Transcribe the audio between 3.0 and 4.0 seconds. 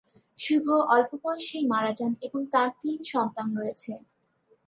সন্তান রয়েছে।